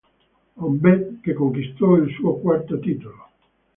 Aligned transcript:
Honvéd, 0.57 1.19
che 1.21 1.33
conquistò 1.35 1.93
il 1.97 2.11
suo 2.15 2.37
quarto 2.39 2.79
titolo. 2.79 3.29